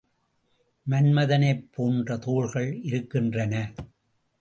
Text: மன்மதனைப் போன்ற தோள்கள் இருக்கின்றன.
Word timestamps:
மன்மதனைப் 0.87 1.63
போன்ற 1.71 2.17
தோள்கள் 2.17 2.79
இருக்கின்றன. 2.83 3.55